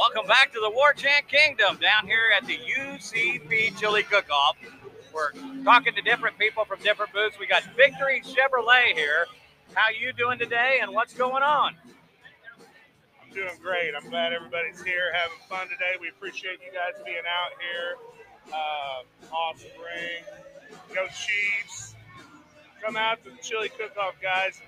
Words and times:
Welcome 0.00 0.26
back 0.26 0.50
to 0.54 0.60
the 0.60 0.70
War 0.70 0.94
Chant 0.94 1.28
Kingdom 1.28 1.76
down 1.76 2.06
here 2.06 2.32
at 2.34 2.46
the 2.46 2.56
UCP 2.56 3.78
Chili 3.78 4.02
Cook-Off. 4.02 4.56
We're 5.12 5.32
talking 5.62 5.94
to 5.94 6.00
different 6.00 6.38
people 6.38 6.64
from 6.64 6.80
different 6.80 7.12
booths. 7.12 7.38
We 7.38 7.46
got 7.46 7.64
Victory 7.76 8.22
Chevrolet 8.24 8.94
here. 8.94 9.26
How 9.74 9.90
you 9.90 10.14
doing 10.14 10.38
today 10.38 10.78
and 10.80 10.94
what's 10.94 11.12
going 11.12 11.42
on? 11.42 11.74
I'm 13.22 13.34
doing 13.34 13.52
great. 13.60 13.92
I'm 13.94 14.08
glad 14.08 14.32
everybody's 14.32 14.82
here 14.82 15.12
having 15.12 15.36
fun 15.50 15.68
today. 15.68 16.00
We 16.00 16.08
appreciate 16.08 16.60
you 16.64 16.72
guys 16.72 16.98
being 17.04 17.18
out 17.18 17.52
here. 17.60 18.54
Uh, 18.54 19.34
awesome 19.36 19.68
ring. 19.76 20.24
Go 20.94 21.08
Chiefs. 21.08 21.94
Come 22.82 22.96
out 22.96 23.22
to 23.24 23.32
the 23.32 23.42
Chili 23.42 23.68
Cook-Off, 23.68 24.14
guys. 24.22 24.62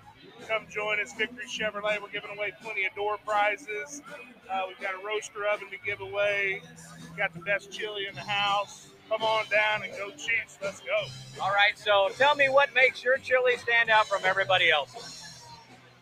Come 0.49 0.67
join 0.71 1.01
us, 1.01 1.13
Victory 1.13 1.47
Chevrolet. 1.47 2.01
We're 2.01 2.11
giving 2.13 2.37
away 2.37 2.53
plenty 2.63 2.85
of 2.85 2.95
door 2.95 3.17
prizes. 3.25 4.03
Uh, 4.51 4.63
we've 4.69 4.81
got 4.81 4.95
a 4.95 5.07
roaster 5.07 5.47
oven 5.47 5.69
to 5.71 5.77
give 5.85 6.01
away. 6.01 6.63
We've 7.01 7.17
got 7.17 7.33
the 7.33 7.41
best 7.41 7.71
chili 7.71 8.07
in 8.09 8.15
the 8.15 8.21
house. 8.21 8.89
Come 9.09 9.23
on 9.23 9.45
down 9.51 9.83
and 9.83 9.93
go 9.97 10.11
Chiefs. 10.11 10.59
Let's 10.63 10.81
go. 10.81 11.05
All 11.43 11.51
right, 11.51 11.77
so 11.77 12.11
tell 12.17 12.35
me 12.35 12.49
what 12.49 12.75
makes 12.75 13.05
your 13.05 13.19
chili 13.19 13.57
stand 13.59 13.91
out 13.91 14.07
from 14.07 14.23
everybody 14.25 14.71
else's. 14.71 15.23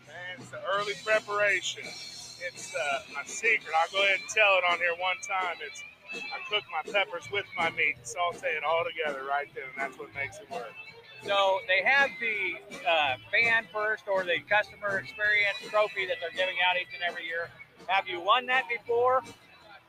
Man, 0.06 0.14
it's 0.38 0.50
the 0.50 0.60
early 0.74 0.94
preparation. 1.04 1.84
It's 1.84 2.74
uh, 2.74 3.00
my 3.14 3.22
secret. 3.24 3.74
I'll 3.76 3.90
go 3.92 4.02
ahead 4.02 4.20
and 4.20 4.28
tell 4.28 4.58
it 4.58 4.64
on 4.70 4.78
here 4.78 4.94
one 4.98 5.16
time. 5.26 5.56
It's 5.66 5.82
I 6.12 6.38
cook 6.50 6.64
my 6.72 6.82
peppers 6.92 7.30
with 7.32 7.46
my 7.56 7.70
meat, 7.70 7.96
saute 8.02 8.48
it 8.48 8.64
all 8.64 8.84
together 8.84 9.24
right 9.28 9.46
there, 9.54 9.64
and 9.64 9.74
that's 9.78 9.98
what 9.98 10.08
makes 10.14 10.38
it 10.38 10.50
work. 10.50 10.74
So 11.22 11.58
they 11.68 11.82
have 11.84 12.10
the 12.18 12.80
uh, 12.88 13.16
fan 13.30 13.66
first 13.72 14.08
or 14.08 14.24
the 14.24 14.40
customer 14.48 14.98
experience 14.98 15.58
trophy 15.68 16.06
that 16.06 16.16
they're 16.20 16.32
giving 16.32 16.56
out 16.64 16.80
each 16.80 16.94
and 16.94 17.02
every 17.06 17.26
year. 17.26 17.50
Have 17.86 18.08
you 18.08 18.20
won 18.20 18.46
that 18.46 18.64
before? 18.68 19.22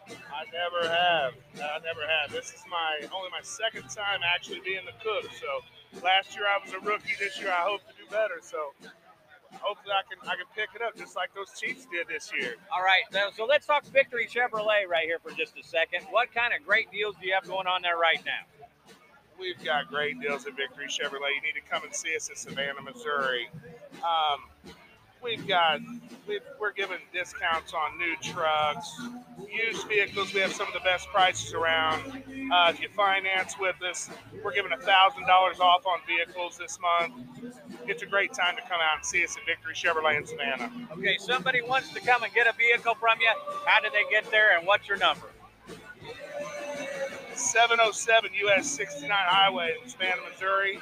I 0.10 0.44
never 0.52 0.84
have. 0.90 1.34
I 1.56 1.80
never 1.86 2.04
have. 2.04 2.32
This 2.32 2.50
is 2.52 2.64
my 2.70 3.08
only 3.16 3.30
my 3.32 3.42
second 3.44 3.88
time 3.90 4.20
actually 4.26 4.60
being 4.60 4.84
the 4.86 4.98
cook. 5.00 5.32
So 5.40 6.02
last 6.04 6.36
year 6.36 6.46
I 6.48 6.60
was 6.60 6.74
a 6.74 6.80
rookie. 6.80 7.16
This 7.20 7.40
year 7.40 7.52
I 7.52 7.64
hope 7.64 7.82
to 7.88 7.94
do 7.96 8.10
better. 8.10 8.42
So 8.42 8.74
hopefully 9.60 9.94
I 9.94 10.04
can 10.10 10.20
I 10.28 10.36
can 10.36 10.48
pick 10.56 10.70
it 10.76 10.82
up 10.82 10.98
just 10.98 11.16
like 11.16 11.34
those 11.34 11.52
Chiefs 11.60 11.88
did 11.92 12.08
this 12.08 12.32
year. 12.34 12.56
All 12.74 12.84
right, 12.84 13.04
so, 13.12 13.30
so 13.36 13.46
let's 13.46 13.66
talk 13.66 13.86
Victory 13.86 14.28
Chevrolet 14.28 14.88
right 14.90 15.06
here 15.06 15.20
for 15.20 15.32
just 15.32 15.54
a 15.58 15.64
second. 15.64 16.04
What 16.12 16.34
kind 16.34 16.54
of 16.54 16.66
great 16.66 16.92
deals 16.92 17.16
do 17.22 17.28
you 17.28 17.34
have 17.34 17.48
going 17.48 17.68
on 17.68 17.82
there 17.82 17.98
right 17.98 18.22
now? 18.26 18.44
We've 19.40 19.64
got 19.64 19.88
great 19.88 20.20
deals 20.22 20.46
at 20.46 20.56
Victory 20.56 20.88
Chevrolet. 20.88 21.36
You 21.36 21.42
need 21.42 21.56
to 21.56 21.70
come 21.70 21.84
and 21.84 21.94
see 21.94 22.16
us 22.16 22.30
in 22.30 22.36
Savannah, 22.36 22.82
Missouri. 22.82 23.50
Um, 23.96 24.42
we've 25.24 25.48
got 25.48 25.80
we've, 26.28 26.42
we're 26.60 26.74
giving 26.74 27.00
discounts 27.14 27.74
on 27.74 27.98
new 27.98 28.16
trucks, 28.22 28.90
used 29.52 29.88
vehicles. 29.88 30.34
We 30.34 30.42
have 30.42 30.54
some 30.54 30.68
of 30.68 30.74
the 30.74 30.80
best 30.82 31.08
prices 31.10 31.54
around. 31.54 32.24
Uh, 32.54 32.70
if 32.70 32.82
you 32.82 32.90
finance 32.96 33.56
with 33.60 33.82
us, 33.84 34.10
we're 34.44 34.54
giving 34.54 34.72
a 34.74 34.78
thousand 34.78 35.26
dollars 35.26 35.60
off 35.60 35.86
on 35.86 36.00
vehicles 36.08 36.58
this 36.58 36.78
month. 36.80 37.14
It's 37.88 38.04
a 38.04 38.06
great 38.06 38.34
time 38.34 38.56
to 38.56 38.62
come 38.62 38.80
out 38.80 38.98
and 38.98 39.06
see 39.06 39.24
us 39.24 39.36
at 39.38 39.46
Victory 39.46 39.74
Chevrolet 39.74 40.18
in 40.18 40.26
Savannah. 40.26 40.72
Okay, 40.94 41.18
somebody 41.18 41.62
wants 41.62 41.92
to 41.94 42.00
come 42.00 42.24
and 42.24 42.34
get 42.34 42.48
a 42.48 42.54
vehicle 42.58 42.96
from 42.96 43.20
you. 43.20 43.32
How 43.66 43.82
do 43.82 43.90
they 43.92 44.10
get 44.12 44.30
there, 44.32 44.58
and 44.58 44.68
what's 44.68 44.88
your 44.88 44.98
number? 44.98 45.28
707 47.42 48.32
US 48.46 48.70
69 48.70 49.10
Highway 49.10 49.76
in 49.82 49.90
Savannah, 49.90 50.22
Missouri. 50.32 50.80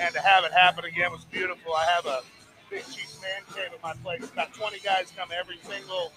and 0.00 0.12
to 0.12 0.20
have 0.20 0.42
it 0.44 0.52
happen 0.52 0.84
again 0.84 1.12
was 1.12 1.24
beautiful. 1.26 1.72
I 1.74 1.84
have 1.84 2.06
a 2.06 2.22
big 2.68 2.82
my 3.82 3.94
place. 4.02 4.24
About 4.30 4.54
20 4.54 4.78
guys 4.80 5.12
come 5.16 5.28
every 5.36 5.58
single 5.62 6.12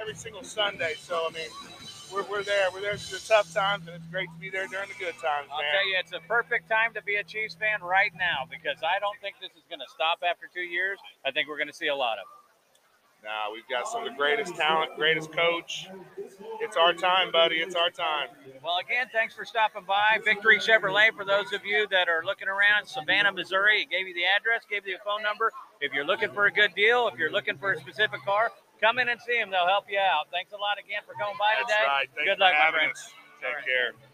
every 0.00 0.14
single 0.14 0.42
Sunday. 0.42 0.94
So 0.98 1.28
I 1.28 1.32
mean, 1.32 1.50
we're, 2.12 2.24
we're 2.24 2.42
there. 2.42 2.68
We're 2.72 2.80
there 2.80 2.96
through 2.96 3.18
the 3.18 3.24
tough 3.24 3.52
times, 3.52 3.86
and 3.86 3.94
it's 3.94 4.06
great 4.10 4.28
to 4.32 4.40
be 4.40 4.50
there 4.50 4.66
during 4.66 4.88
the 4.88 4.98
good 4.98 5.14
times, 5.20 5.46
man. 5.48 5.52
I'll 5.52 5.62
man. 5.62 5.72
tell 5.72 5.86
you, 5.86 5.96
it's 6.00 6.12
a 6.12 6.24
perfect 6.26 6.68
time 6.68 6.92
to 6.94 7.02
be 7.02 7.16
a 7.16 7.24
Chiefs 7.24 7.54
fan 7.54 7.82
right 7.82 8.12
now 8.18 8.48
because 8.50 8.82
I 8.82 8.98
don't 8.98 9.18
think 9.20 9.36
this 9.40 9.52
is 9.52 9.64
going 9.68 9.80
to 9.80 9.90
stop 9.94 10.24
after 10.26 10.48
two 10.52 10.64
years. 10.64 10.98
I 11.24 11.30
think 11.30 11.48
we're 11.48 11.58
going 11.58 11.70
to 11.70 11.76
see 11.76 11.88
a 11.88 11.96
lot 11.96 12.18
of 12.18 12.26
it. 12.26 12.39
Nah, 13.22 13.52
we've 13.52 13.68
got 13.68 13.86
some 13.86 14.02
of 14.02 14.08
the 14.08 14.16
greatest 14.16 14.56
talent, 14.56 14.96
greatest 14.96 15.30
coach. 15.32 15.88
It's 16.60 16.76
our 16.76 16.94
time, 16.94 17.30
buddy. 17.30 17.56
It's 17.56 17.74
our 17.74 17.90
time. 17.90 18.28
Well, 18.64 18.78
again, 18.78 19.08
thanks 19.12 19.34
for 19.34 19.44
stopping 19.44 19.84
by. 19.84 20.18
Victory 20.24 20.58
Chevrolet, 20.58 21.12
for 21.14 21.24
those 21.24 21.52
of 21.52 21.64
you 21.64 21.86
that 21.90 22.08
are 22.08 22.24
looking 22.24 22.48
around 22.48 22.86
Savannah, 22.86 23.32
Missouri, 23.32 23.82
it 23.82 23.90
gave 23.90 24.08
you 24.08 24.14
the 24.14 24.24
address, 24.24 24.64
gave 24.68 24.86
you 24.86 24.96
a 24.96 25.04
phone 25.04 25.22
number. 25.22 25.52
If 25.80 25.92
you're 25.92 26.04
looking 26.06 26.30
for 26.32 26.46
a 26.46 26.52
good 26.52 26.74
deal, 26.74 27.08
if 27.12 27.18
you're 27.18 27.32
looking 27.32 27.58
for 27.58 27.72
a 27.72 27.78
specific 27.80 28.24
car, 28.24 28.52
come 28.80 28.98
in 28.98 29.08
and 29.08 29.20
see 29.20 29.38
them. 29.38 29.50
They'll 29.50 29.68
help 29.68 29.84
you 29.90 29.98
out. 29.98 30.32
Thanks 30.32 30.52
a 30.52 30.56
lot 30.56 30.80
again 30.80 31.02
for 31.04 31.12
coming 31.20 31.36
by 31.38 31.60
That's 31.60 31.72
today. 31.72 31.84
right. 31.86 32.08
Good 32.24 32.38
luck, 32.40 32.52
my 32.52 32.58
having 32.58 32.80
friend. 32.80 32.92
us. 32.92 33.12
Take 33.40 33.54
right. 33.54 33.64
care. 33.64 34.09